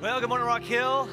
[0.00, 1.10] Well, good morning, Rock Hill.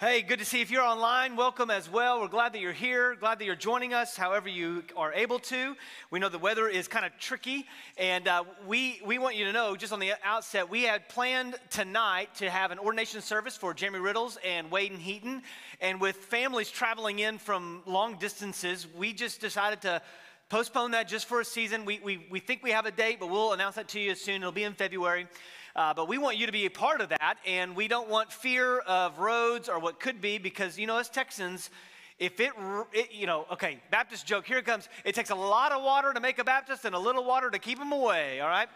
[0.00, 0.64] Hey, good to see you.
[0.64, 2.20] If you're online, welcome as well.
[2.20, 5.74] We're glad that you're here, glad that you're joining us however you are able to.
[6.10, 7.66] We know the weather is kind of tricky,
[7.96, 11.54] and uh, we, we want you to know, just on the outset, we had planned
[11.70, 15.40] tonight to have an ordination service for Jeremy Riddles and Wade and Heaton.
[15.80, 20.02] And with families traveling in from long distances, we just decided to
[20.50, 21.86] postpone that just for a season.
[21.86, 24.42] We, we, we think we have a date, but we'll announce that to you soon.
[24.42, 25.26] It'll be in February.
[25.74, 28.30] Uh, but we want you to be a part of that, and we don't want
[28.30, 31.70] fear of roads or what could be because, you know, as Texans,
[32.18, 32.52] if it,
[32.92, 34.88] it, you know, okay, Baptist joke, here it comes.
[35.04, 37.58] It takes a lot of water to make a Baptist and a little water to
[37.58, 38.68] keep them away, all right?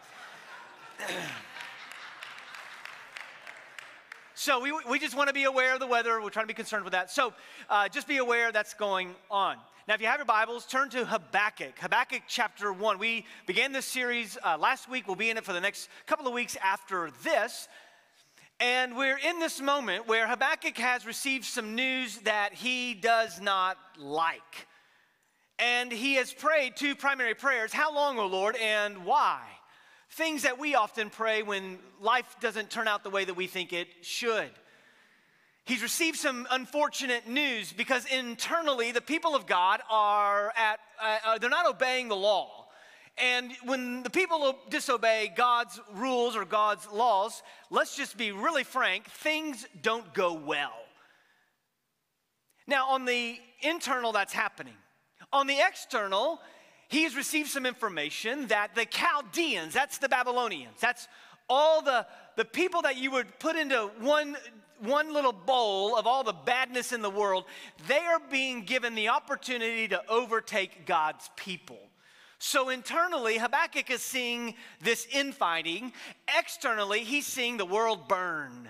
[4.34, 6.20] so we, we just want to be aware of the weather.
[6.23, 7.10] We're trying to be concerned with that.
[7.10, 7.34] So
[7.68, 9.59] uh, just be aware that's going on.
[9.88, 12.98] Now, if you have your Bibles, turn to Habakkuk, Habakkuk chapter 1.
[12.98, 15.06] We began this series uh, last week.
[15.06, 17.68] We'll be in it for the next couple of weeks after this.
[18.59, 23.79] And we're in this moment where Habakkuk has received some news that he does not
[23.96, 24.66] like.
[25.60, 29.40] And he has prayed two primary prayers How long, O Lord, and why?
[30.10, 33.73] Things that we often pray when life doesn't turn out the way that we think
[33.73, 34.51] it should.
[35.66, 41.38] He's received some unfortunate news because internally the people of God are at, uh, uh,
[41.38, 42.66] they're not obeying the law.
[43.18, 49.06] And when the people disobey God's rules or God's laws, let's just be really frank,
[49.06, 50.70] things don't go well.
[52.68, 54.74] Now, on the internal, that's happening.
[55.32, 56.40] On the external,
[56.88, 61.08] he has received some information that the Chaldeans, that's the Babylonians, that's
[61.48, 64.36] all the, the people that you would put into one
[64.81, 67.44] one little bowl of all the badness in the world,
[67.88, 71.78] they are being given the opportunity to overtake God's people.
[72.38, 75.93] So internally, Habakkuk is seeing this infighting.
[76.38, 78.69] Externally, he's seeing the world burn,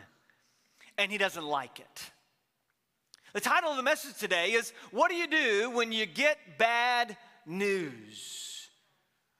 [0.99, 2.11] and he doesn't like it.
[3.33, 7.16] The title of the message today is What do you do when you get bad
[7.45, 8.69] news?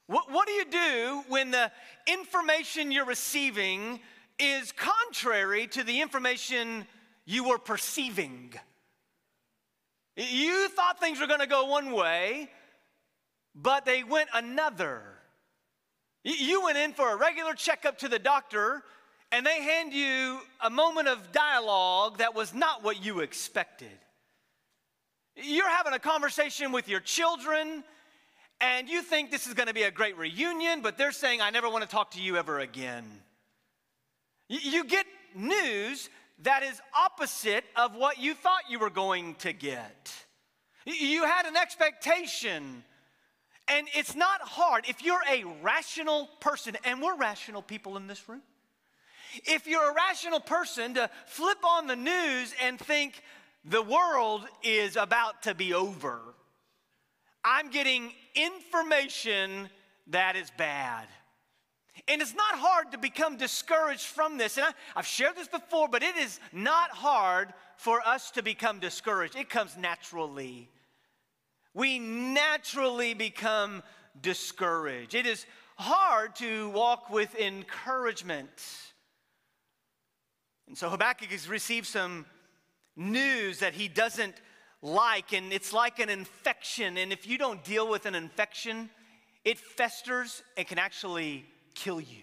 [0.07, 1.71] What, what do you do when the
[2.07, 4.01] information you're receiving
[4.39, 6.87] is contrary to the information
[7.25, 8.55] you were perceiving.
[10.17, 12.49] You thought things were going to go one way,
[13.55, 15.03] but they went another.
[16.25, 18.83] You went in for a regular checkup to the doctor,
[19.31, 23.99] and they hand you a moment of dialogue that was not what you expected.
[25.37, 27.85] You're having a conversation with your children,
[28.61, 31.51] and you think this is going to be a great reunion, but they're saying, I
[31.51, 33.05] never want to talk to you ever again.
[34.49, 36.09] You get news
[36.43, 40.13] that is opposite of what you thought you were going to get.
[40.85, 42.85] You had an expectation,
[43.67, 44.85] and it's not hard.
[44.89, 48.43] If you're a rational person, and we're rational people in this room,
[49.45, 53.23] if you're a rational person to flip on the news and think
[53.65, 56.21] the world is about to be over,
[57.45, 59.69] I'm getting information
[60.09, 61.07] that is bad.
[62.09, 64.57] And it's not hard to become discouraged from this.
[64.57, 68.81] And I, have shared this before, but it is not hard for us to become
[68.81, 69.37] discouraged.
[69.37, 70.69] It comes naturally.
[71.75, 73.83] We naturally become
[74.21, 75.15] discouraged.
[75.15, 75.47] It is
[75.77, 78.51] hard to walk with encouragement.
[80.69, 82.27] And so Habakkuk has received some
[82.97, 84.35] news that he doesn't
[84.83, 86.97] like, and it's like an infection.
[86.97, 88.91] And if you don't deal with an infection,
[89.45, 91.45] it festers and can actually
[91.77, 92.23] kill you.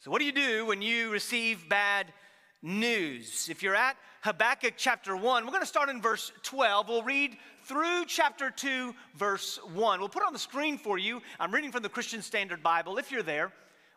[0.00, 2.12] So, what do you do when you receive bad
[2.60, 3.48] news?
[3.48, 6.88] If you're at Habakkuk chapter 1, we're going to start in verse 12.
[6.88, 10.00] We'll read through chapter 2, verse 1.
[10.00, 11.22] We'll put on the screen for you.
[11.40, 12.98] I'm reading from the Christian Standard Bible.
[12.98, 13.50] If you're there,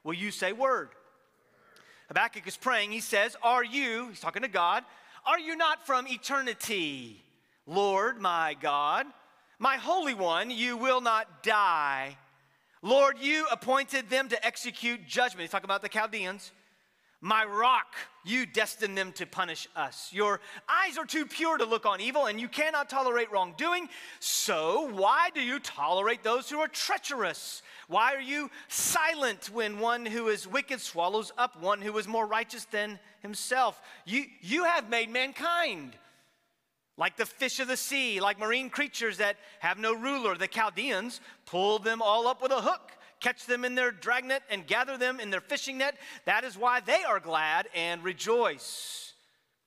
[0.05, 0.89] will you say word?
[2.07, 2.91] Habakkuk is praying.
[2.91, 4.85] He says, Are you, he's talking to God,
[5.25, 7.21] are you not from eternity?
[7.65, 9.07] Lord, my God,
[9.59, 12.15] my Holy One, you will not die.
[12.81, 15.41] Lord, you appointed them to execute judgment.
[15.41, 16.51] He's talking about the Chaldeans.
[17.19, 20.13] My rock, you destined them to punish us.
[20.13, 20.39] Your
[20.69, 23.89] eyes are too pure to look on evil, and you cannot tolerate wrongdoing.
[24.19, 27.63] So, why do you tolerate those who are treacherous?
[27.87, 32.27] Why are you silent when one who is wicked swallows up one who is more
[32.27, 33.81] righteous than himself?
[34.05, 35.93] You, you have made mankind
[36.97, 40.35] like the fish of the sea, like marine creatures that have no ruler.
[40.35, 44.65] The Chaldeans pull them all up with a hook, catch them in their dragnet, and
[44.65, 45.97] gather them in their fishing net.
[46.25, 49.13] That is why they are glad and rejoice.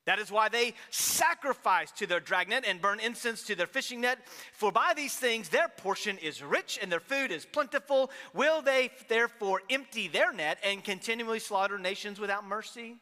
[0.06, 4.18] That is why they sacrifice to their dragnet and burn incense to their fishing net.
[4.52, 8.10] For by these things their portion is rich and their food is plentiful.
[8.34, 12.96] Will they therefore empty their net and continually slaughter nations without mercy?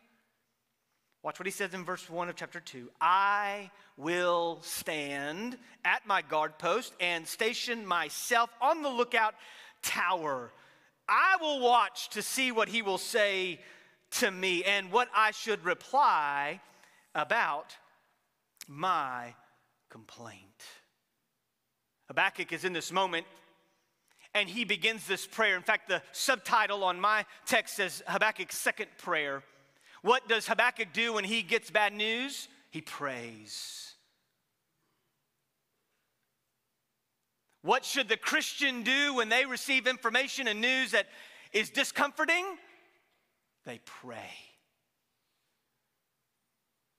[1.22, 2.90] Watch what he says in verse 1 of chapter 2.
[3.00, 9.34] I will stand at my guard post and station myself on the lookout
[9.82, 10.52] tower.
[11.08, 13.60] I will watch to see what he will say
[14.12, 16.60] to me and what I should reply
[17.14, 17.76] about
[18.68, 19.34] my
[19.90, 20.38] complaint.
[22.06, 23.26] Habakkuk is in this moment
[24.34, 25.56] and he begins this prayer.
[25.56, 29.42] In fact, the subtitle on my text says Habakkuk's second prayer.
[30.02, 32.48] What does Habakkuk do when he gets bad news?
[32.70, 33.94] He prays.
[37.62, 41.06] What should the Christian do when they receive information and news that
[41.52, 42.44] is discomforting?
[43.64, 44.30] They pray.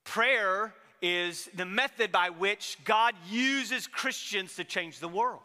[0.03, 5.41] Prayer is the method by which God uses Christians to change the world.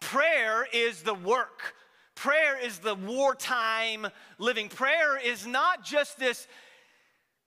[0.00, 1.74] Prayer is the work.
[2.18, 4.68] Prayer is the wartime living.
[4.68, 6.48] Prayer is not just this,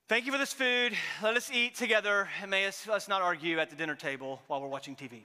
[0.08, 3.60] thank you for this food, let us eat together, and may us, let's not argue
[3.60, 5.24] at the dinner table while we're watching TV.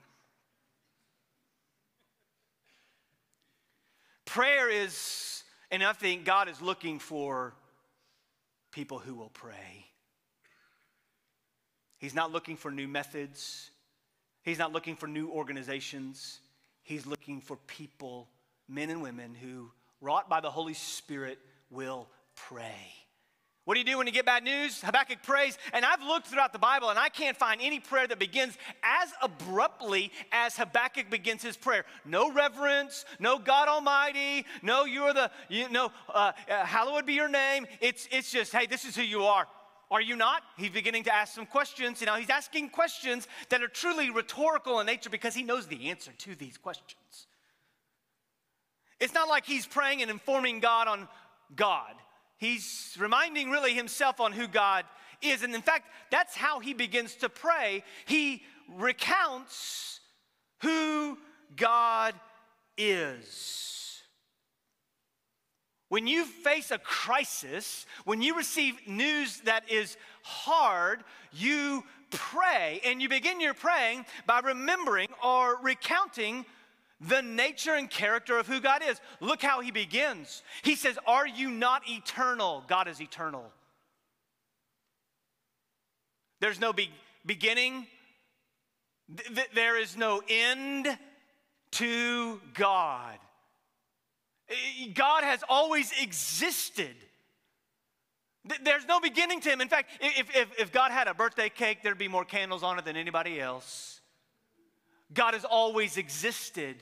[4.25, 7.55] Prayer is, and I think God is looking for
[8.73, 9.87] people who will pray.
[11.99, 13.71] He's not looking for new methods.
[14.43, 16.41] He's not looking for new organizations.
[16.83, 18.27] He's looking for people,
[18.69, 19.71] men and women, who,
[20.01, 21.39] wrought by the Holy Spirit,
[21.71, 22.93] will pray.
[23.67, 24.81] What do you do when you get bad news?
[24.81, 25.59] Habakkuk prays.
[25.73, 29.09] And I've looked throughout the Bible and I can't find any prayer that begins as
[29.21, 31.85] abruptly as Habakkuk begins his prayer.
[32.05, 37.29] No reverence, no God Almighty, no, you're the, you know, uh, uh, hallowed be your
[37.29, 37.67] name.
[37.81, 39.49] It's, it's just, hey, this is who you are.
[39.91, 40.43] Are you not?
[40.57, 42.01] He's beginning to ask some questions.
[42.01, 45.91] You know, he's asking questions that are truly rhetorical in nature because he knows the
[45.91, 47.27] answer to these questions.
[49.01, 51.09] It's not like he's praying and informing God on
[51.55, 51.95] God.
[52.39, 54.85] He's reminding really himself on who God
[55.23, 55.43] is.
[55.43, 57.83] And in fact, that's how he begins to pray.
[58.07, 60.01] He recounts
[60.63, 61.19] who
[61.57, 62.15] God
[62.77, 64.03] is.
[65.89, 72.81] When you face a crisis, when you receive news that is hard, you pray.
[72.85, 76.45] And you begin your praying by remembering or recounting
[77.01, 79.01] the nature and character of who God is.
[79.21, 80.43] Look how he begins.
[80.63, 82.65] He says, Are you not eternal?
[82.69, 83.45] God is eternal.
[86.41, 86.91] There's no be-
[87.25, 87.87] beginning,
[89.17, 90.87] th- there is no end
[91.73, 93.19] to God.
[94.49, 96.95] Eh, God has always existed.
[98.63, 99.61] There's no beginning to him.
[99.61, 102.79] In fact, if, if, if, God had a birthday cake, there'd be more candles on
[102.79, 103.96] it than anybody else.
[105.13, 106.77] God has always existed.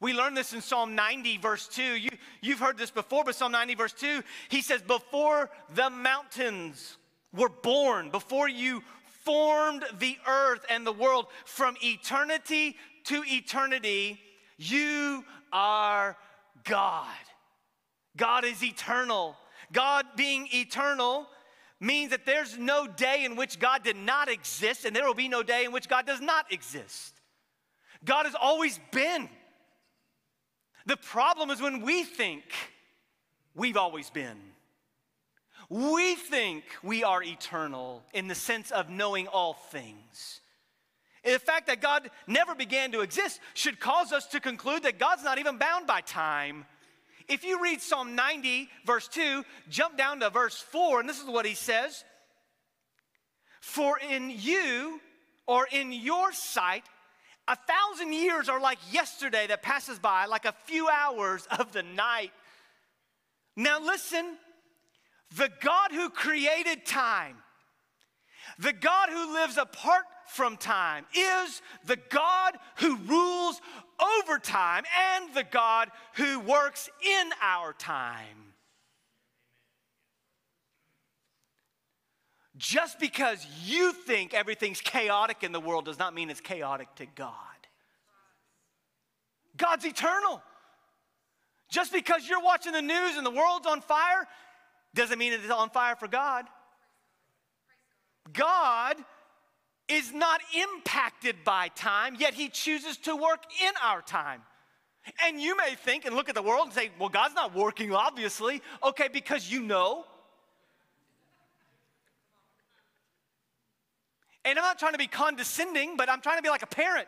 [0.00, 1.82] We learned this in Psalm 90, verse 2.
[1.82, 2.10] You,
[2.40, 6.98] you've heard this before, but Psalm 90, verse 2, he says, Before the mountains
[7.32, 8.82] were born, before you
[9.24, 14.20] formed the earth and the world, from eternity to eternity,
[14.56, 16.16] you are
[16.64, 17.06] God.
[18.16, 19.36] God is eternal.
[19.72, 21.26] God being eternal
[21.80, 25.28] means that there's no day in which God did not exist, and there will be
[25.28, 27.17] no day in which God does not exist.
[28.04, 29.28] God has always been.
[30.86, 32.44] The problem is when we think
[33.54, 34.38] we've always been.
[35.68, 40.40] We think we are eternal in the sense of knowing all things.
[41.24, 45.24] The fact that God never began to exist should cause us to conclude that God's
[45.24, 46.64] not even bound by time.
[47.28, 51.26] If you read Psalm 90, verse 2, jump down to verse 4, and this is
[51.26, 52.02] what he says
[53.60, 55.00] For in you,
[55.46, 56.84] or in your sight,
[57.48, 61.82] a thousand years are like yesterday that passes by, like a few hours of the
[61.82, 62.30] night.
[63.56, 64.36] Now, listen
[65.36, 67.36] the God who created time,
[68.58, 73.60] the God who lives apart from time, is the God who rules
[74.22, 78.47] over time and the God who works in our time.
[82.58, 87.06] Just because you think everything's chaotic in the world does not mean it's chaotic to
[87.06, 87.32] God.
[89.56, 90.42] God's eternal.
[91.70, 94.26] Just because you're watching the news and the world's on fire
[94.94, 96.46] doesn't mean it's on fire for God.
[98.32, 98.96] God
[99.88, 104.42] is not impacted by time, yet he chooses to work in our time.
[105.24, 107.94] And you may think and look at the world and say, well, God's not working,
[107.94, 108.62] obviously.
[108.82, 110.04] Okay, because you know.
[114.48, 117.06] And I'm not trying to be condescending, but I'm trying to be like a parent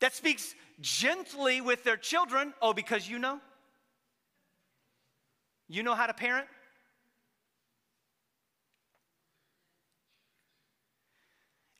[0.00, 2.54] that speaks gently with their children.
[2.62, 3.40] Oh, because you know?
[5.66, 6.46] You know how to parent?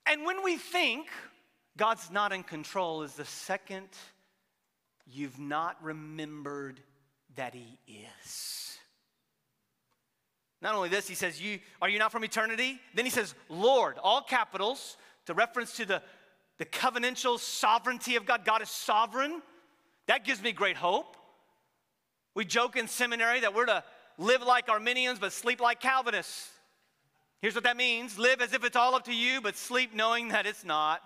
[0.05, 1.07] And when we think
[1.77, 3.87] God's not in control, is the second
[5.07, 6.81] you've not remembered
[7.37, 8.68] that He is.
[10.61, 12.81] Not only this, he says, you, Are you not from eternity?
[12.95, 14.97] Then he says, Lord, all capitals,
[15.27, 16.03] to reference to the,
[16.59, 18.45] the covenantal sovereignty of God.
[18.45, 19.43] God is sovereign.
[20.07, 21.17] That gives me great hope.
[22.35, 23.85] We joke in seminary that we're to
[24.17, 26.51] live like Arminians but sleep like Calvinists.
[27.41, 30.29] Here's what that means live as if it's all up to you, but sleep knowing
[30.29, 31.01] that it's not.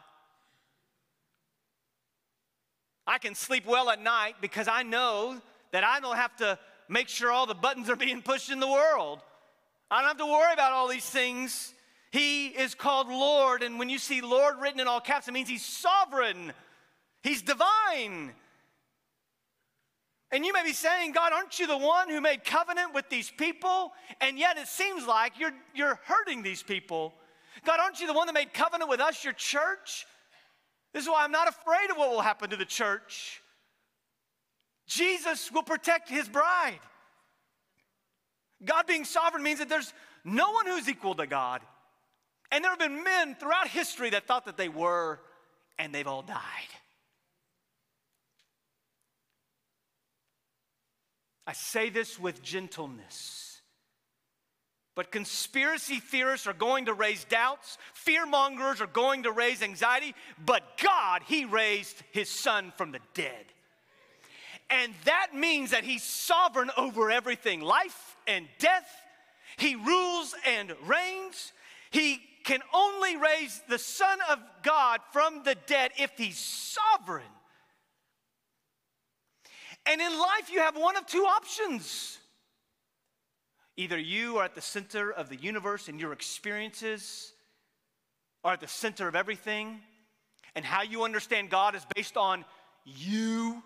[3.06, 5.40] I can sleep well at night because I know
[5.73, 8.68] that I don't have to make sure all the buttons are being pushed in the
[8.68, 9.21] world.
[9.92, 11.75] I don't have to worry about all these things.
[12.12, 15.50] He is called Lord, and when you see Lord written in all caps, it means
[15.50, 16.54] He's sovereign,
[17.22, 18.32] He's divine.
[20.30, 23.30] And you may be saying, God, aren't you the one who made covenant with these
[23.30, 23.92] people?
[24.22, 27.12] And yet it seems like you're, you're hurting these people.
[27.66, 30.06] God, aren't you the one that made covenant with us, your church?
[30.94, 33.42] This is why I'm not afraid of what will happen to the church.
[34.87, 36.80] Jesus will protect his bride.
[38.64, 39.92] God being sovereign means that there's
[40.25, 41.61] no one who's equal to God.
[42.50, 45.21] And there have been men throughout history that thought that they were,
[45.78, 46.38] and they've all died.
[51.47, 53.61] I say this with gentleness.
[54.95, 60.14] But conspiracy theorists are going to raise doubts, fear mongers are going to raise anxiety,
[60.45, 63.47] but God, He raised His Son from the dead.
[64.69, 68.88] And that means that He's sovereign over everything life and death.
[69.56, 71.52] He rules and reigns.
[71.90, 77.24] He can only raise the Son of God from the dead if He's sovereign.
[79.86, 82.18] And in life, you have one of two options.
[83.76, 87.32] Either you are at the center of the universe and your experiences
[88.44, 89.80] are at the center of everything,
[90.54, 92.44] and how you understand God is based on
[92.84, 93.62] you,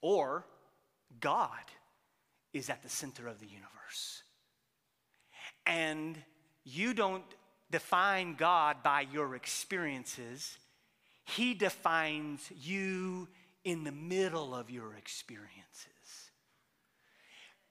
[0.00, 0.46] or
[1.20, 1.50] God
[2.54, 4.22] is at the center of the universe.
[5.66, 6.16] And
[6.64, 7.24] you don't
[7.70, 10.56] define God by your experiences,
[11.24, 13.28] He defines you
[13.64, 15.50] in the middle of your experiences.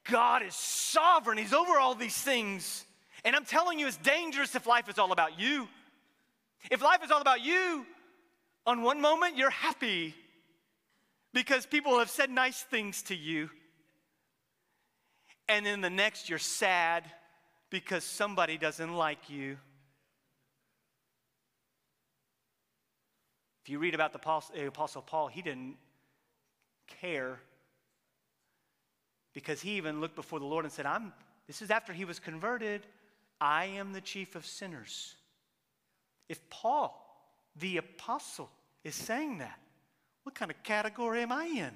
[0.10, 2.86] God is sovereign, He's over all these things.
[3.26, 5.70] And I'm telling you, it's dangerous if life is all about you.
[6.70, 7.86] If life is all about you,
[8.66, 10.14] on one moment you're happy
[11.34, 13.50] because people have said nice things to you.
[15.48, 17.04] And then the next you're sad
[17.70, 19.58] because somebody doesn't like you.
[23.64, 25.78] If you read about the Apostle Paul, he didn't
[27.02, 27.40] care
[29.34, 31.14] because he even looked before the Lord and said, I'm,
[31.48, 32.86] this is after he was converted,
[33.42, 35.16] I am the chief of sinners.
[36.30, 37.00] If Paul,
[37.56, 38.50] the apostle,
[38.84, 39.60] is saying that,
[40.24, 41.72] what kind of category am I in?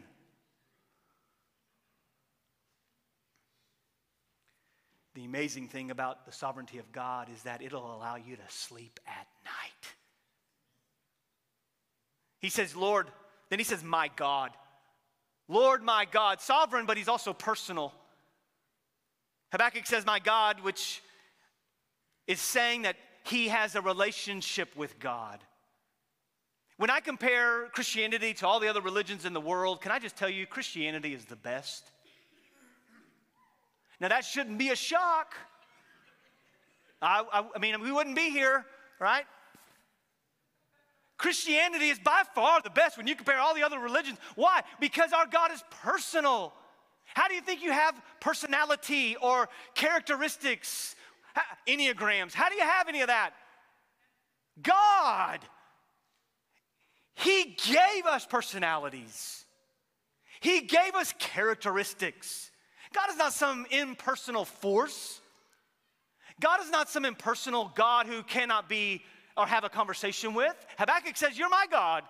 [5.18, 9.00] The amazing thing about the sovereignty of God is that it'll allow you to sleep
[9.08, 9.94] at night.
[12.40, 13.08] He says, Lord,
[13.50, 14.52] then he says, My God.
[15.48, 16.40] Lord, my God.
[16.40, 17.94] Sovereign, but he's also personal.
[19.52, 21.02] Habakkuk says, My God, which
[22.28, 25.40] is saying that he has a relationship with God.
[26.78, 30.16] When I compare Christianity to all the other religions in the world, can I just
[30.16, 31.90] tell you, Christianity is the best?
[34.00, 35.36] Now, that shouldn't be a shock.
[37.01, 38.66] I, I, I mean, we wouldn't be here,
[39.00, 39.25] right?
[41.18, 44.20] Christianity is by far the best when you compare all the other religions.
[44.36, 44.62] Why?
[44.80, 46.54] Because our God is personal.
[47.06, 50.96] How do you think you have personality or characteristics,
[51.68, 52.34] enneagrams?
[52.34, 53.32] How do you have any of that?
[54.62, 55.39] God.
[57.16, 59.46] He gave us personalities,
[60.39, 62.51] He gave us characteristics.
[62.94, 65.22] God is not some impersonal force.
[66.39, 69.01] God is not some impersonal God who cannot be
[69.36, 70.53] or have a conversation with.
[70.77, 72.03] Habakkuk says, You're my God.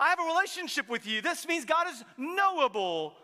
[0.00, 1.20] I have a relationship with you.
[1.20, 3.14] This means God is knowable.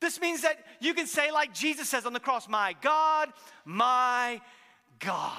[0.00, 3.30] This means that you can say, like Jesus says on the cross, My God,
[3.64, 4.40] my
[4.98, 5.32] God.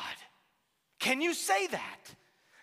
[0.99, 1.99] Can you say that?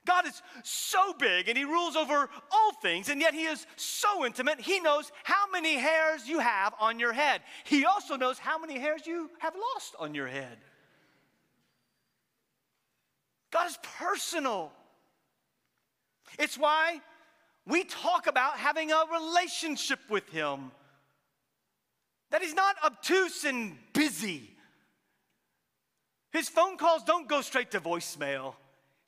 [0.06, 4.26] God is so big and He rules over all things, and yet He is so
[4.26, 4.60] intimate.
[4.60, 7.42] He knows how many hairs you have on your head.
[7.64, 10.58] He also knows how many hairs you have lost on your head.
[13.52, 14.72] God is personal.
[16.38, 17.00] It's why
[17.66, 20.72] we talk about having a relationship with Him.
[22.30, 24.48] That He's not obtuse and busy.
[26.32, 28.54] His phone calls don't go straight to voicemail.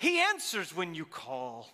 [0.04, 1.66] He answers when you call.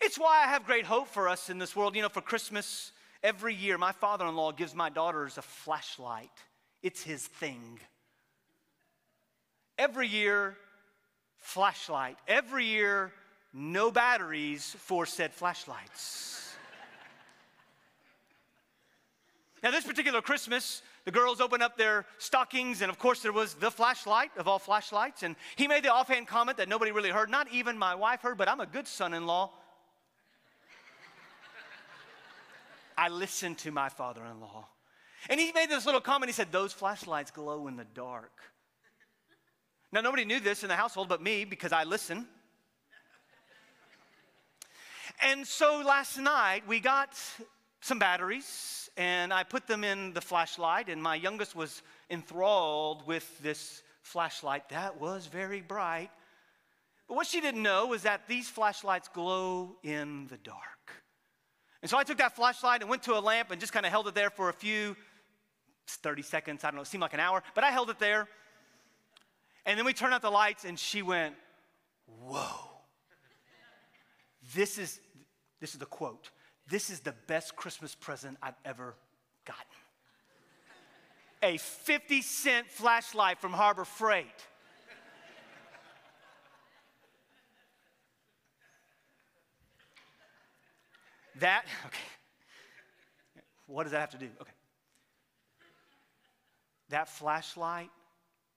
[0.00, 1.96] It's why I have great hope for us in this world.
[1.96, 2.92] You know, for Christmas,
[3.24, 6.30] every year, my father in law gives my daughters a flashlight,
[6.84, 7.80] it's his thing.
[9.76, 10.56] Every year,
[11.38, 12.16] flashlight.
[12.28, 13.10] Every year,
[13.52, 16.54] no batteries for said flashlights.
[19.64, 23.54] now, this particular Christmas, the girls opened up their stockings, and of course, there was
[23.54, 25.22] the flashlight of all flashlights.
[25.22, 28.38] And he made the offhand comment that nobody really heard, not even my wife heard,
[28.38, 29.50] but I'm a good son in law.
[32.98, 34.66] I listened to my father in law.
[35.28, 36.30] And he made this little comment.
[36.30, 38.32] He said, Those flashlights glow in the dark.
[39.92, 42.26] Now, nobody knew this in the household but me because I listen.
[45.22, 47.10] And so last night we got
[47.84, 53.38] some batteries and I put them in the flashlight, and my youngest was enthralled with
[53.42, 56.10] this flashlight that was very bright.
[57.08, 60.92] But what she didn't know was that these flashlights glow in the dark.
[61.82, 63.92] And so I took that flashlight and went to a lamp and just kind of
[63.92, 64.96] held it there for a few
[65.86, 66.64] 30 seconds.
[66.64, 68.28] I don't know, it seemed like an hour, but I held it there.
[69.66, 71.34] And then we turned out the lights, and she went,
[72.22, 72.70] Whoa.
[74.54, 75.00] This is,
[75.60, 76.30] this is the quote.
[76.68, 78.94] This is the best Christmas present I've ever
[79.44, 79.62] gotten.
[81.42, 84.26] A 50 cent flashlight from Harbor Freight.
[91.40, 91.98] That, okay.
[93.66, 94.28] What does that have to do?
[94.40, 94.52] Okay.
[96.90, 97.90] That flashlight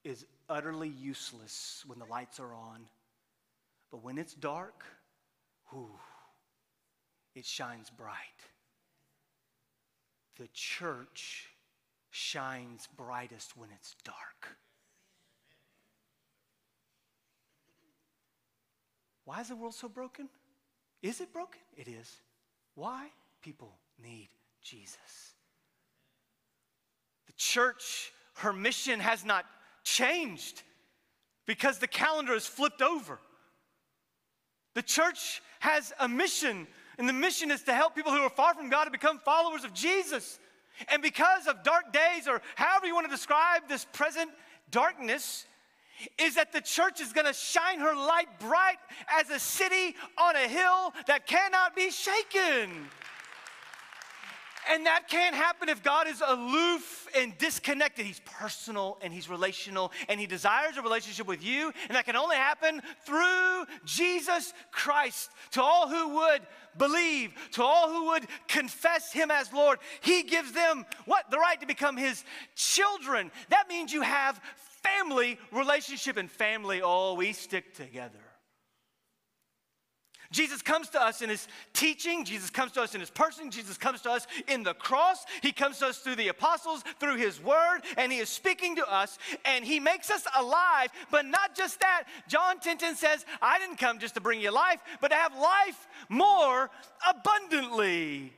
[0.04, 2.82] is utterly useless when the lights are on.
[3.90, 4.84] But when it's dark,
[5.70, 5.90] whew,
[7.38, 8.14] it shines bright.
[10.38, 11.48] The church
[12.10, 14.56] shines brightest when it's dark.
[19.24, 20.28] Why is the world so broken?
[21.02, 21.60] Is it broken?
[21.76, 22.16] It is.
[22.74, 23.08] Why?
[23.42, 23.72] People
[24.02, 24.30] need
[24.62, 25.34] Jesus.
[27.26, 29.44] The church, her mission has not
[29.84, 30.62] changed
[31.46, 33.20] because the calendar is flipped over.
[34.74, 36.66] The church has a mission,
[36.98, 39.64] and the mission is to help people who are far from God to become followers
[39.64, 40.38] of Jesus.
[40.88, 44.30] And because of dark days, or however you want to describe this present
[44.70, 45.46] darkness,
[46.18, 50.36] is that the church is going to shine her light bright as a city on
[50.36, 52.88] a hill that cannot be shaken.
[54.70, 58.04] And that can't happen if God is aloof and disconnected.
[58.04, 61.72] He's personal and he's relational and he desires a relationship with you.
[61.88, 65.30] And that can only happen through Jesus Christ.
[65.52, 66.42] To all who would
[66.76, 71.30] believe, to all who would confess him as Lord, he gives them what?
[71.30, 73.30] The right to become his children.
[73.48, 74.40] That means you have
[74.82, 78.18] family relationship and family, oh, we stick together.
[80.30, 82.24] Jesus comes to us in his teaching.
[82.24, 83.50] Jesus comes to us in his person.
[83.50, 85.24] Jesus comes to us in the cross.
[85.40, 88.86] He comes to us through the apostles, through his word, and he is speaking to
[88.86, 90.88] us and he makes us alive.
[91.10, 92.04] But not just that.
[92.28, 95.34] John 10 10 says, I didn't come just to bring you life, but to have
[95.34, 96.70] life more
[97.08, 98.34] abundantly.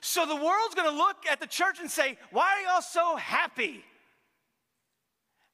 [0.00, 3.84] So the world's gonna look at the church and say, Why are y'all so happy?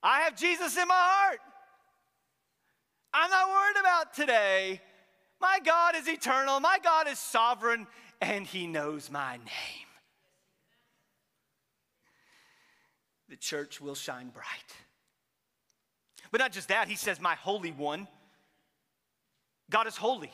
[0.03, 1.41] I have Jesus in my heart.
[3.13, 4.81] I'm not worried about today.
[5.45, 7.87] My God is eternal, my God is sovereign,
[8.23, 9.89] and He knows my name.
[13.29, 14.47] The church will shine bright.
[16.31, 18.09] But not just that, He says, My Holy One.
[19.71, 20.33] God is holy.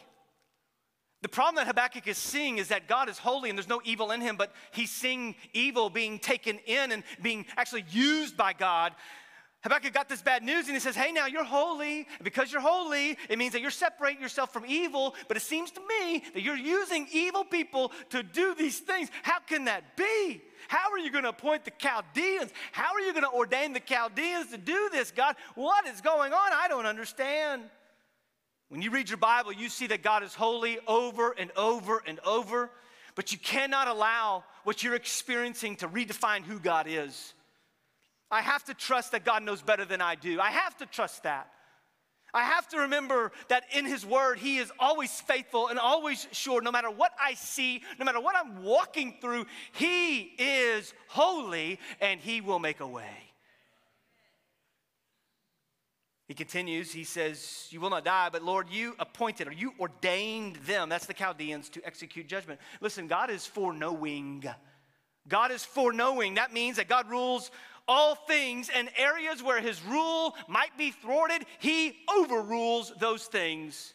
[1.23, 4.12] The problem that Habakkuk is seeing is that God is holy and there's no evil
[4.12, 8.92] in him, but he's seeing evil being taken in and being actually used by God
[9.62, 12.07] Habakkuk got this bad news and he says, Hey, now you're holy.
[12.16, 15.14] And because you're holy, it means that you're separating yourself from evil.
[15.29, 19.11] But it seems to me that you're using evil people to do these things.
[19.23, 20.40] How can that be?
[20.68, 22.53] How are you going to appoint the Chaldeans?
[22.73, 25.37] How are you going to ordain the Chaldeans to do this, God?
[25.57, 26.53] What is going on?
[26.55, 27.62] I don't understand.
[28.70, 32.20] When you read your Bible, you see that God is holy over and over and
[32.20, 32.70] over,
[33.14, 37.35] but you cannot allow what you're experiencing to redefine who God is.
[38.31, 40.40] I have to trust that God knows better than I do.
[40.40, 41.51] I have to trust that.
[42.33, 46.62] I have to remember that in His Word, He is always faithful and always sure.
[46.62, 52.21] No matter what I see, no matter what I'm walking through, He is holy and
[52.21, 53.31] He will make a way.
[56.31, 60.55] He continues, he says, You will not die, but Lord, you appointed or you ordained
[60.64, 62.61] them, that's the Chaldeans, to execute judgment.
[62.81, 64.45] Listen, God is foreknowing.
[65.27, 66.35] God is foreknowing.
[66.35, 67.51] That means that God rules
[67.90, 73.94] all things and areas where his rule might be thwarted, he overrules those things.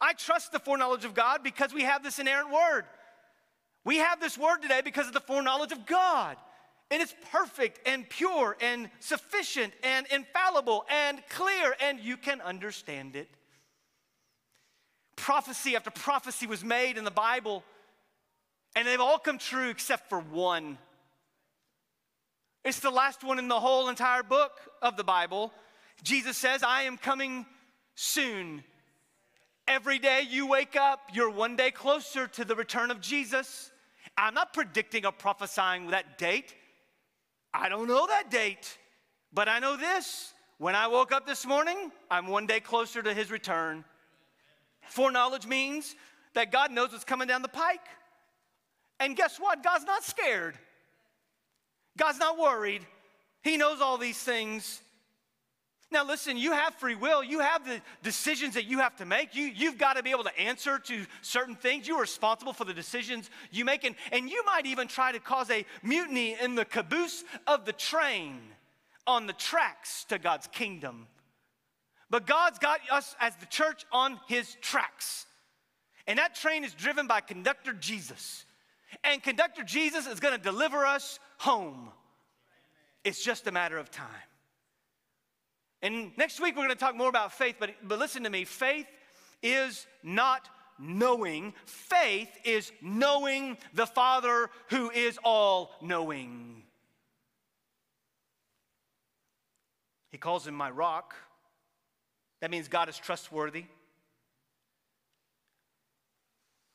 [0.00, 2.84] I trust the foreknowledge of God because we have this inerrant word.
[3.84, 6.36] We have this word today because of the foreknowledge of God.
[6.90, 13.14] And it's perfect and pure and sufficient and infallible and clear, and you can understand
[13.14, 13.28] it.
[15.14, 17.62] Prophecy after prophecy was made in the Bible,
[18.74, 20.78] and they've all come true except for one.
[22.66, 24.50] It's the last one in the whole entire book
[24.82, 25.52] of the Bible.
[26.02, 27.46] Jesus says, I am coming
[27.94, 28.64] soon.
[29.68, 33.70] Every day you wake up, you're one day closer to the return of Jesus.
[34.18, 36.56] I'm not predicting or prophesying that date.
[37.54, 38.76] I don't know that date,
[39.32, 40.34] but I know this.
[40.58, 43.84] When I woke up this morning, I'm one day closer to his return.
[44.88, 45.94] Foreknowledge means
[46.34, 47.86] that God knows what's coming down the pike.
[48.98, 49.62] And guess what?
[49.62, 50.58] God's not scared.
[51.96, 52.82] God's not worried.
[53.42, 54.80] He knows all these things.
[55.92, 57.22] Now, listen, you have free will.
[57.22, 59.36] You have the decisions that you have to make.
[59.36, 61.86] You, you've got to be able to answer to certain things.
[61.86, 63.84] You're responsible for the decisions you make.
[63.84, 67.72] And, and you might even try to cause a mutiny in the caboose of the
[67.72, 68.40] train
[69.06, 71.06] on the tracks to God's kingdom.
[72.10, 75.26] But God's got us as the church on his tracks.
[76.08, 78.44] And that train is driven by conductor Jesus.
[79.04, 81.90] And conductor Jesus is going to deliver us home.
[83.04, 84.06] It's just a matter of time.
[85.82, 88.44] And next week, we're going to talk more about faith, but, but listen to me
[88.44, 88.86] faith
[89.42, 96.62] is not knowing, faith is knowing the Father who is all knowing.
[100.10, 101.14] He calls him my rock.
[102.40, 103.64] That means God is trustworthy.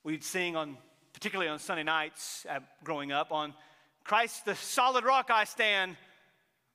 [0.03, 0.77] We'd sing on,
[1.21, 3.53] particularly on Sunday nights uh, growing up, on
[4.03, 5.95] Christ, the solid rock I stand.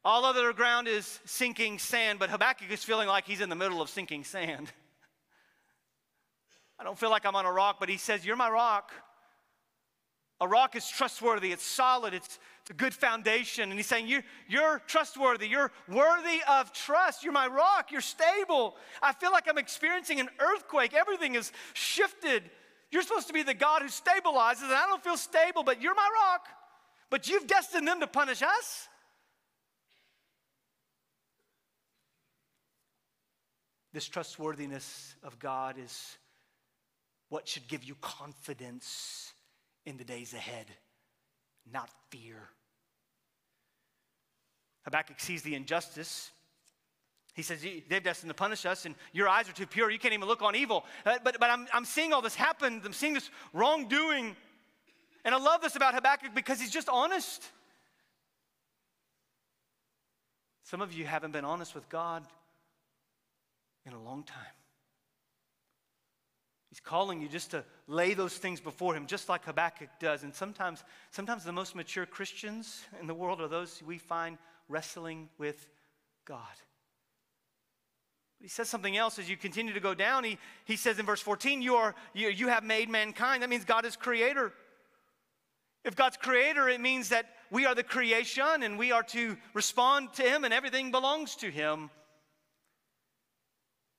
[0.04, 3.82] All other ground is sinking sand, but Habakkuk is feeling like he's in the middle
[3.82, 4.70] of sinking sand.
[6.78, 8.92] I don't feel like I'm on a rock, but he says, You're my rock.
[10.40, 13.70] A rock is trustworthy, it's solid, it's, it's a good foundation.
[13.70, 18.76] And he's saying, you're, you're trustworthy, you're worthy of trust, you're my rock, you're stable.
[19.02, 22.50] I feel like I'm experiencing an earthquake, everything is shifted.
[22.96, 25.94] You're supposed to be the God who stabilizes, and I don't feel stable, but you're
[25.94, 26.48] my rock.
[27.10, 28.88] But you've destined them to punish us.
[33.92, 36.16] This trustworthiness of God is
[37.28, 39.34] what should give you confidence
[39.84, 40.64] in the days ahead,
[41.70, 42.48] not fear.
[44.84, 46.30] Habakkuk sees the injustice.
[47.36, 49.90] He says, They've destined to punish us, and your eyes are too pure.
[49.90, 50.86] You can't even look on evil.
[51.04, 52.80] But, but, but I'm, I'm seeing all this happen.
[52.82, 54.34] I'm seeing this wrongdoing.
[55.22, 57.44] And I love this about Habakkuk because he's just honest.
[60.64, 62.24] Some of you haven't been honest with God
[63.84, 64.38] in a long time.
[66.70, 70.22] He's calling you just to lay those things before him, just like Habakkuk does.
[70.22, 75.28] And sometimes, sometimes the most mature Christians in the world are those we find wrestling
[75.38, 75.68] with
[76.24, 76.40] God.
[78.40, 80.24] He says something else as you continue to go down.
[80.24, 83.42] He, he says in verse 14, you, are, you, you have made mankind.
[83.42, 84.52] That means God is creator.
[85.84, 90.12] If God's creator, it means that we are the creation and we are to respond
[90.14, 91.90] to Him and everything belongs to Him.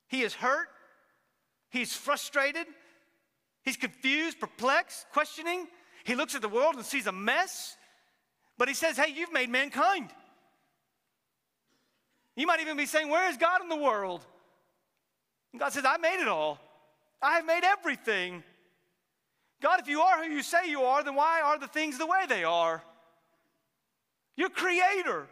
[0.08, 0.68] He is hurt.
[1.70, 2.66] He's frustrated.
[3.64, 5.66] He's confused, perplexed, questioning.
[6.04, 7.76] He looks at the world and sees a mess.
[8.56, 10.10] But he says, Hey, you've made mankind.
[12.38, 14.24] You might even be saying, Where is God in the world?
[15.52, 16.60] And God says, I made it all.
[17.20, 18.44] I have made everything.
[19.60, 22.06] God, if you are who you say you are, then why are the things the
[22.06, 22.80] way they are?
[24.36, 25.26] You're creator.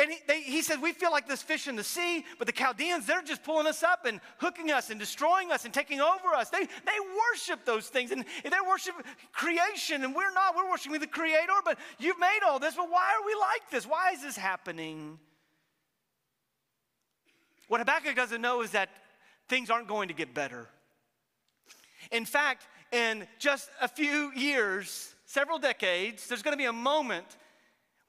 [0.00, 2.52] And he, they, he said, We feel like this fish in the sea, but the
[2.52, 6.28] Chaldeans, they're just pulling us up and hooking us and destroying us and taking over
[6.34, 6.48] us.
[6.48, 6.98] They, they
[7.30, 8.94] worship those things and they worship
[9.32, 10.56] creation, and we're not.
[10.56, 13.86] We're worshiping the Creator, but you've made all this, but why are we like this?
[13.86, 15.18] Why is this happening?
[17.68, 18.88] What Habakkuk doesn't know is that
[19.48, 20.66] things aren't going to get better.
[22.10, 27.26] In fact, in just a few years, several decades, there's going to be a moment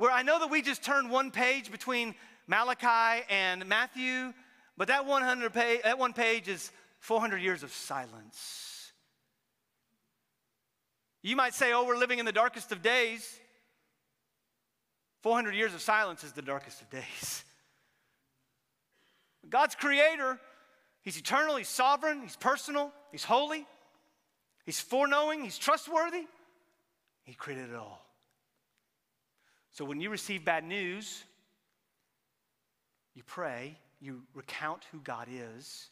[0.02, 2.16] where I know that we just turned one page between
[2.48, 4.34] Malachi and Matthew,
[4.76, 8.92] but that 100 page, that one page is 400 years of silence.
[11.22, 13.40] You might say, oh, we're living in the darkest of days.
[15.22, 17.46] 400 years of silence is the darkest of days.
[19.52, 20.40] God's creator,
[21.04, 23.68] He's eternal, He's sovereign, He's personal, He's holy,
[24.66, 26.26] He's foreknowing, He's trustworthy.
[27.22, 28.11] He created it all.
[29.72, 31.24] So when you receive bad news,
[33.16, 35.90] you pray, you recount who God is,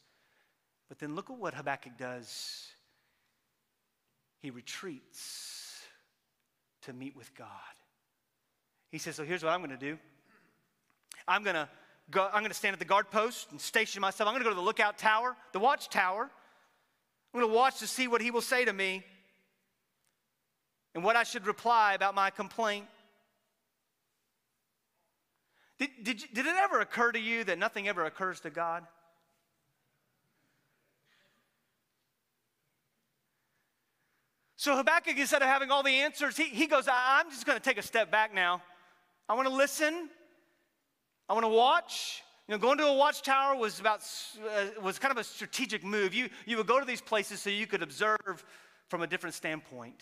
[0.88, 2.66] but then look at what Habakkuk does.
[4.40, 5.82] He retreats
[6.82, 7.48] to meet with God.
[8.90, 9.98] He says, So here's what I'm going to do
[11.28, 11.68] I'm going to
[12.10, 14.26] go, I'm going to stand at the guard post and station myself.
[14.28, 16.30] I'm going to go to the lookout tower, the watchtower.
[17.32, 19.04] I'm going to watch to see what he will say to me
[20.94, 22.86] and what I should reply about my complaint.
[25.80, 28.84] Did, did, did it ever occur to you that nothing ever occurs to God?
[34.56, 37.64] So Habakkuk, instead of having all the answers, he, he goes, I'm just going to
[37.64, 38.60] take a step back now.
[39.26, 40.10] I want to listen.
[41.30, 42.22] I want to watch.
[42.46, 44.02] You know, going to a watchtower was about
[44.38, 46.12] uh, was kind of a strategic move.
[46.12, 48.44] You you would go to these places so you could observe
[48.88, 50.00] from a different standpoint.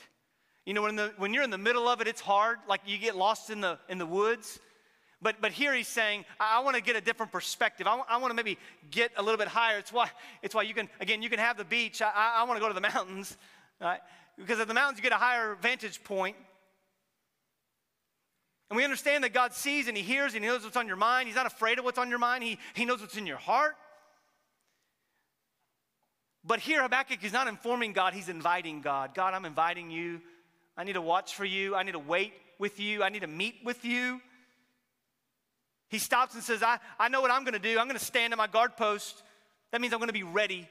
[0.66, 2.58] You know, when, the, when you're in the middle of it, it's hard.
[2.66, 4.58] Like you get lost in the in the woods.
[5.20, 7.86] But, but here he's saying, I, I want to get a different perspective.
[7.86, 8.58] I, w- I want to maybe
[8.90, 9.78] get a little bit higher.
[9.78, 10.10] It's why,
[10.42, 12.00] it's why you can, again, you can have the beach.
[12.00, 13.36] I, I, I want to go to the mountains.
[13.80, 14.00] Right?
[14.36, 16.36] Because at the mountains, you get a higher vantage point.
[18.70, 20.96] And we understand that God sees and He hears and He knows what's on your
[20.96, 21.26] mind.
[21.26, 23.74] He's not afraid of what's on your mind, He, he knows what's in your heart.
[26.44, 29.14] But here, Habakkuk is not informing God, he's inviting God.
[29.14, 30.20] God, I'm inviting you.
[30.76, 31.74] I need to watch for you.
[31.74, 33.02] I need to wait with you.
[33.02, 34.20] I need to meet with you.
[35.88, 37.78] He stops and says, I, I know what I'm going to do.
[37.78, 39.22] I'm going to stand at my guard post.
[39.72, 40.68] That means I'm going to be ready.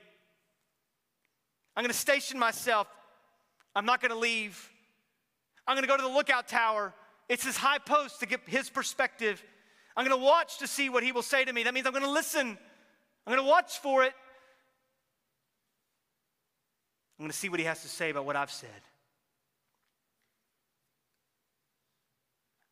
[1.76, 2.88] I'm going to station myself.
[3.76, 4.72] I'm not going to leave.
[5.68, 6.94] I'm going to go to the lookout tower.
[7.30, 9.44] It's his high post to get his perspective.
[9.96, 11.64] I'm going to watch to see what he will say to me.
[11.64, 12.48] That means I'm going to listen.
[12.48, 14.14] I'm going to watch for it.
[17.20, 18.70] I'm going to see what he has to say about what I've said.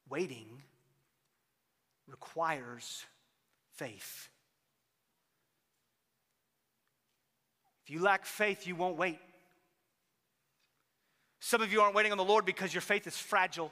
[0.07, 0.61] Waiting
[2.25, 3.05] requires
[3.75, 4.29] faith.
[7.83, 9.19] If you lack faith, you won't wait.
[11.39, 13.71] Some of you aren't waiting on the Lord because your faith is fragile.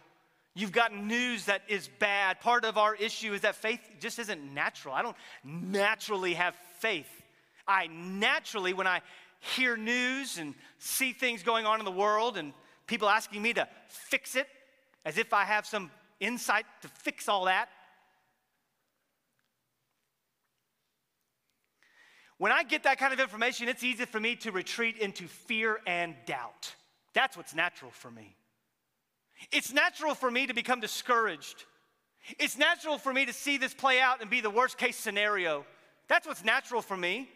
[0.53, 2.39] You've got news that is bad.
[2.39, 4.93] Part of our issue is that faith just isn't natural.
[4.93, 7.09] I don't naturally have faith.
[7.67, 9.01] I naturally, when I
[9.39, 12.53] hear news and see things going on in the world and
[12.85, 14.47] people asking me to fix it,
[15.05, 15.89] as if I have some
[16.19, 17.69] insight to fix all that,
[22.37, 25.79] When I get that kind of information, it's easy for me to retreat into fear
[25.85, 26.75] and doubt.
[27.13, 28.35] That's what's natural for me.
[29.51, 31.65] It's natural for me to become discouraged.
[32.39, 35.65] It's natural for me to see this play out and be the worst case scenario.
[36.07, 37.29] That's what's natural for me.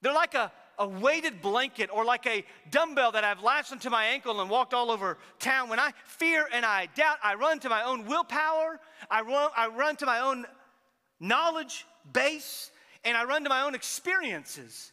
[0.00, 4.04] They're like a, a weighted blanket or like a dumbbell that I've latched onto my
[4.04, 5.68] ankle and walked all over town.
[5.68, 9.68] When I fear and I doubt, I run to my own willpower, I run, I
[9.68, 10.46] run to my own
[11.20, 12.70] knowledge base,
[13.04, 14.92] and I run to my own experiences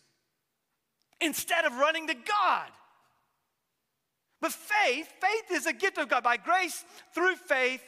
[1.19, 2.69] instead of running to God.
[4.41, 6.24] But faith, faith is a gift of God.
[6.24, 7.84] By grace, through faith,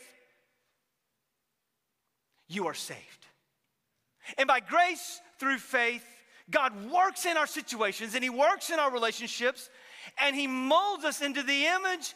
[2.47, 2.99] you are saved.
[4.37, 6.05] And by grace, through faith,
[6.49, 9.69] God works in our situations and He works in our relationships
[10.19, 12.13] and He molds us into the image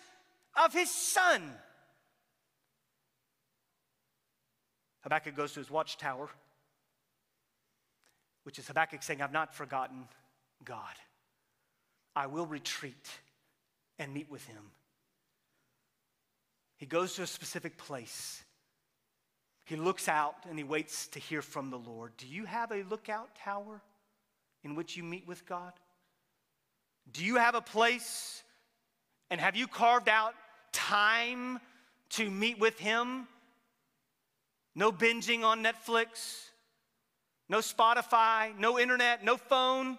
[0.63, 1.41] of His Son.
[5.07, 6.29] Habakkuk goes to his watchtower
[8.47, 10.07] which is Habakkuk saying, I've not forgotten
[10.63, 10.95] God.
[12.15, 13.09] I will retreat
[13.99, 14.71] and meet with him.
[16.77, 18.41] He goes to a specific place.
[19.65, 22.13] He looks out and he waits to hear from the Lord.
[22.15, 23.81] Do you have a lookout tower
[24.63, 25.73] in which you meet with God?
[27.11, 28.43] Do you have a place
[29.29, 30.35] and have you carved out
[30.71, 31.59] time
[32.11, 33.27] to meet with Him?
[34.73, 36.47] No binging on Netflix,
[37.49, 39.97] no Spotify, no internet, no phone,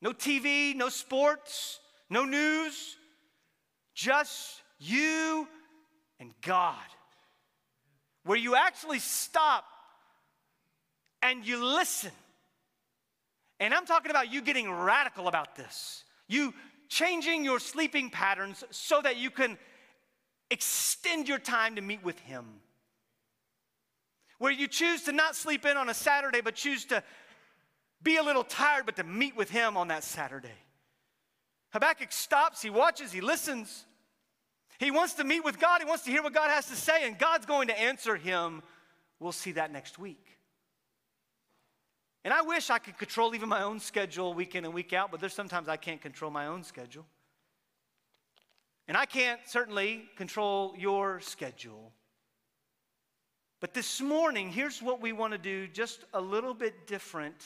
[0.00, 2.96] no TV, no sports, no news.
[3.94, 5.46] Just you
[6.18, 6.76] and God.
[8.24, 9.64] Where you actually stop
[11.22, 12.12] and you listen.
[13.58, 16.04] And I'm talking about you getting radical about this.
[16.28, 16.54] You
[16.88, 19.58] changing your sleeping patterns so that you can
[20.50, 22.46] extend your time to meet with Him
[24.40, 27.04] where you choose to not sleep in on a Saturday, but choose to
[28.02, 30.48] be a little tired, but to meet with Him on that Saturday.
[31.74, 33.84] Habakkuk stops, he watches, he listens.
[34.78, 37.06] He wants to meet with God, he wants to hear what God has to say,
[37.06, 38.62] and God's going to answer him.
[39.18, 40.38] We'll see that next week.
[42.24, 45.10] And I wish I could control even my own schedule week in and week out,
[45.10, 47.04] but there's sometimes I can't control my own schedule.
[48.88, 51.92] And I can't certainly control your schedule.
[53.60, 57.44] But this morning, here's what we want to do just a little bit different.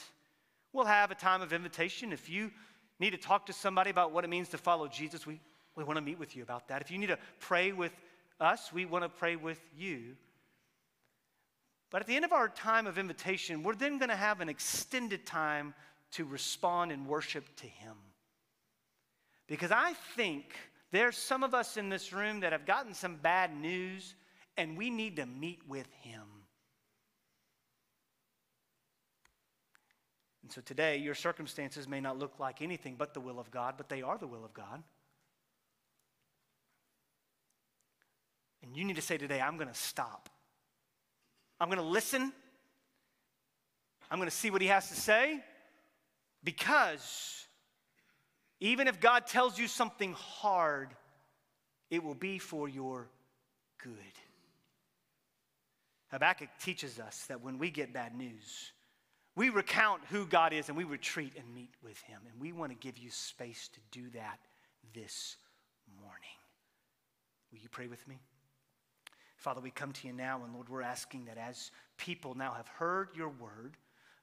[0.72, 2.12] We'll have a time of invitation.
[2.12, 2.52] If you
[3.00, 5.40] need to talk to somebody about what it means to follow Jesus, we,
[5.74, 6.82] we want to meet with you about that.
[6.82, 7.92] If you need to pray with
[8.40, 10.16] us, we want to pray with you.
[11.90, 14.48] But at the end of our time of invitation, we're then going to have an
[14.48, 15.74] extended time
[16.12, 17.96] to respond and worship to Him.
[19.48, 20.54] Because I think
[20.92, 24.14] there's some of us in this room that have gotten some bad news
[24.56, 26.22] and we need to meet with Him.
[30.42, 33.74] And so today, your circumstances may not look like anything but the will of God,
[33.78, 34.82] but they are the will of God.
[38.62, 40.28] And you need to say today, I'm going to stop.
[41.60, 42.32] I'm going to listen.
[44.10, 45.42] I'm going to see what He has to say
[46.42, 47.46] because
[48.60, 50.90] even if God tells you something hard,
[51.90, 53.08] it will be for your
[53.82, 53.94] good.
[56.14, 58.70] Habakkuk teaches us that when we get bad news,
[59.34, 62.20] we recount who God is and we retreat and meet with Him.
[62.30, 64.38] And we want to give you space to do that
[64.94, 65.36] this
[66.00, 66.22] morning.
[67.50, 68.20] Will you pray with me?
[69.36, 72.68] Father, we come to you now, and Lord, we're asking that as people now have
[72.68, 73.76] heard your word,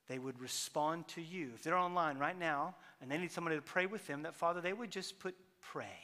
[0.08, 1.52] they would respond to you.
[1.56, 4.62] If they're online right now and they need somebody to pray with them, that Father,
[4.62, 6.00] they would just put pray.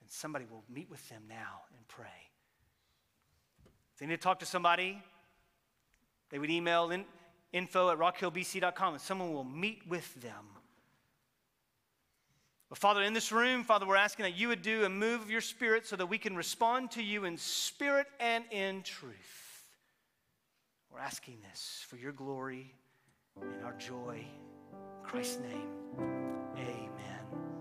[0.00, 2.25] And somebody will meet with them now and pray.
[3.96, 5.02] If they need to talk to somebody,
[6.28, 7.06] they would email in,
[7.50, 10.44] info at rockhillbc.com and someone will meet with them.
[12.68, 15.30] But Father, in this room, Father, we're asking that you would do a move of
[15.30, 19.64] your spirit so that we can respond to you in spirit and in truth.
[20.92, 22.74] We're asking this for your glory
[23.40, 24.26] and our joy.
[24.72, 26.35] In Christ's name.